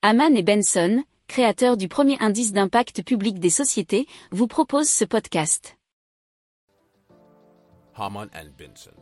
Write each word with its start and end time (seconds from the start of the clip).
Haman 0.00 0.36
et 0.36 0.44
Benson, 0.44 1.02
créateurs 1.26 1.76
du 1.76 1.88
premier 1.88 2.16
indice 2.20 2.52
d'impact 2.52 3.02
public 3.02 3.40
des 3.40 3.50
sociétés, 3.50 4.06
vous 4.30 4.46
proposent 4.46 4.88
ce 4.88 5.04
podcast. 5.04 5.76
Haman 7.96 8.28
and 8.32 8.46
Benson. 8.56 8.92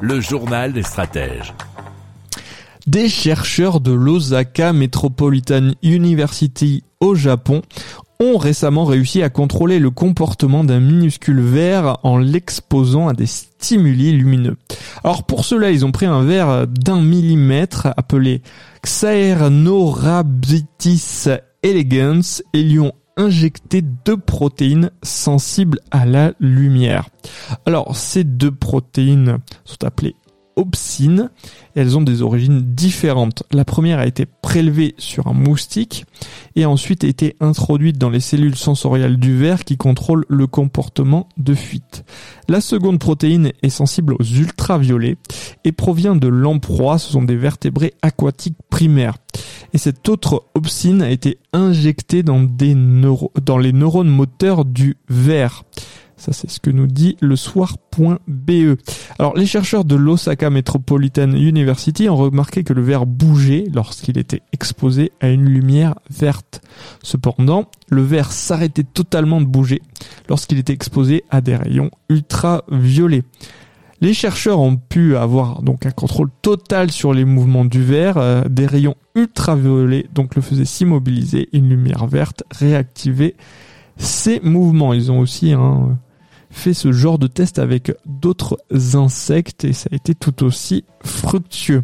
Le 0.00 0.20
journal 0.20 0.72
des 0.72 0.84
stratèges. 0.84 1.54
Des 2.86 3.08
chercheurs 3.08 3.80
de 3.80 3.90
l'Osaka 3.90 4.72
Metropolitan 4.72 5.72
University 5.82 6.84
au 7.00 7.16
Japon 7.16 7.62
ont 8.20 8.38
récemment 8.38 8.84
réussi 8.84 9.24
à 9.24 9.28
contrôler 9.28 9.80
le 9.80 9.90
comportement 9.90 10.62
d'un 10.62 10.78
minuscule 10.78 11.40
verre 11.40 11.98
en 12.04 12.18
l'exposant 12.18 13.08
à 13.08 13.12
des 13.12 13.26
stimuli 13.26 14.12
lumineux. 14.12 14.56
Alors 15.04 15.24
pour 15.24 15.44
cela, 15.44 15.70
ils 15.70 15.84
ont 15.84 15.92
pris 15.92 16.06
un 16.06 16.22
verre 16.22 16.66
d'un 16.66 17.02
millimètre 17.02 17.88
appelé 17.96 18.40
Xaernorabitis 18.82 21.26
elegans 21.62 22.42
et 22.54 22.62
lui 22.62 22.80
ont 22.80 22.94
injecté 23.18 23.82
deux 23.82 24.16
protéines 24.16 24.90
sensibles 25.02 25.80
à 25.90 26.06
la 26.06 26.32
lumière. 26.40 27.10
Alors 27.66 27.94
ces 27.96 28.24
deux 28.24 28.50
protéines 28.50 29.40
sont 29.64 29.84
appelées 29.84 30.16
opsines 30.56 31.30
et 31.76 31.80
elles 31.80 31.96
ont 31.96 32.02
des 32.02 32.22
origines 32.22 32.60
différentes. 32.60 33.42
La 33.52 33.64
première 33.64 33.98
a 33.98 34.06
été 34.06 34.26
prélevée 34.26 34.94
sur 34.98 35.26
un 35.26 35.32
moustique 35.32 36.04
et 36.56 36.64
a 36.64 36.70
ensuite 36.70 37.04
été 37.04 37.36
introduite 37.40 37.98
dans 37.98 38.10
les 38.10 38.20
cellules 38.20 38.56
sensoriales 38.56 39.16
du 39.16 39.36
verre 39.36 39.64
qui 39.64 39.76
contrôlent 39.76 40.24
le 40.28 40.46
comportement 40.46 41.28
de 41.36 41.54
fuite. 41.54 42.04
La 42.48 42.60
seconde 42.60 42.98
protéine 42.98 43.52
est 43.62 43.70
sensible 43.70 44.14
aux 44.18 44.24
ultraviolets 44.24 45.16
et 45.64 45.72
provient 45.72 46.16
de 46.16 46.28
lamproie, 46.28 46.98
ce 46.98 47.12
sont 47.12 47.22
des 47.22 47.36
vertébrés 47.36 47.94
aquatiques 48.02 48.58
primaires. 48.70 49.16
Et 49.72 49.78
cette 49.78 50.08
autre 50.08 50.44
opsine 50.54 51.02
a 51.02 51.10
été 51.10 51.38
injectée 51.52 52.22
dans, 52.22 52.40
des 52.40 52.76
dans 53.42 53.58
les 53.58 53.72
neurones 53.72 54.08
moteurs 54.08 54.64
du 54.64 54.96
verre. 55.08 55.64
Ça, 56.24 56.32
c'est 56.32 56.48
ce 56.48 56.58
que 56.58 56.70
nous 56.70 56.86
dit 56.86 57.18
le 57.20 57.36
soir.be. 57.36 58.78
Alors, 59.18 59.36
les 59.36 59.44
chercheurs 59.44 59.84
de 59.84 59.94
l'Osaka 59.94 60.48
Metropolitan 60.48 61.32
University 61.32 62.08
ont 62.08 62.16
remarqué 62.16 62.64
que 62.64 62.72
le 62.72 62.80
verre 62.80 63.04
bougeait 63.04 63.64
lorsqu'il 63.74 64.16
était 64.16 64.40
exposé 64.54 65.12
à 65.20 65.28
une 65.28 65.44
lumière 65.44 65.96
verte. 66.08 66.62
Cependant, 67.02 67.66
le 67.90 68.00
verre 68.00 68.32
s'arrêtait 68.32 68.84
totalement 68.84 69.42
de 69.42 69.46
bouger 69.46 69.82
lorsqu'il 70.30 70.56
était 70.56 70.72
exposé 70.72 71.24
à 71.28 71.42
des 71.42 71.56
rayons 71.56 71.90
ultraviolets. 72.08 73.24
Les 74.00 74.14
chercheurs 74.14 74.60
ont 74.60 74.76
pu 74.76 75.18
avoir 75.18 75.60
donc 75.60 75.84
un 75.84 75.90
contrôle 75.90 76.30
total 76.40 76.90
sur 76.90 77.12
les 77.12 77.26
mouvements 77.26 77.66
du 77.66 77.82
verre, 77.82 78.16
euh, 78.16 78.44
des 78.48 78.64
rayons 78.64 78.96
ultraviolets 79.14 80.06
donc 80.14 80.36
le 80.36 80.40
faisaient 80.40 80.64
s'immobiliser, 80.64 81.50
une 81.52 81.68
lumière 81.68 82.06
verte 82.06 82.44
réactivait 82.50 83.34
ces 83.98 84.40
mouvements. 84.40 84.94
Ils 84.94 85.12
ont 85.12 85.20
aussi 85.20 85.52
hein, 85.52 85.98
fait 86.54 86.74
ce 86.74 86.92
genre 86.92 87.18
de 87.18 87.26
test 87.26 87.58
avec 87.58 87.92
d'autres 88.06 88.58
insectes 88.94 89.64
et 89.64 89.72
ça 89.72 89.88
a 89.92 89.96
été 89.96 90.14
tout 90.14 90.44
aussi 90.44 90.84
fructueux. 91.02 91.82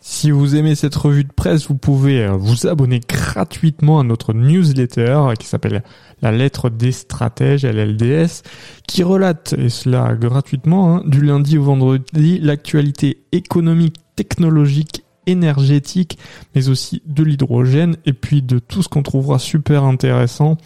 Si 0.00 0.30
vous 0.30 0.54
aimez 0.54 0.76
cette 0.76 0.94
revue 0.94 1.24
de 1.24 1.32
presse, 1.32 1.66
vous 1.66 1.74
pouvez 1.74 2.22
euh, 2.22 2.36
vous 2.36 2.68
abonner 2.68 3.00
gratuitement 3.00 3.98
à 3.98 4.04
notre 4.04 4.34
newsletter 4.34 5.30
qui 5.38 5.48
s'appelle 5.48 5.82
La 6.22 6.30
lettre 6.30 6.70
des 6.70 6.92
stratèges, 6.92 7.64
LLDS, 7.64 8.42
qui 8.86 9.02
relate, 9.02 9.54
et 9.58 9.68
cela 9.68 10.14
gratuitement, 10.14 10.94
hein, 10.96 11.02
du 11.06 11.22
lundi 11.22 11.58
au 11.58 11.64
vendredi, 11.64 12.38
l'actualité 12.38 13.24
économique, 13.32 13.96
technologique, 14.14 15.04
énergétique, 15.26 16.18
mais 16.54 16.68
aussi 16.68 17.02
de 17.06 17.24
l'hydrogène 17.24 17.96
et 18.06 18.12
puis 18.12 18.42
de 18.42 18.60
tout 18.60 18.84
ce 18.84 18.88
qu'on 18.88 19.02
trouvera 19.02 19.40
super 19.40 19.82
intéressant 19.82 20.56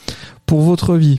pour 0.45 0.61
votre 0.61 0.97
vie. 0.97 1.19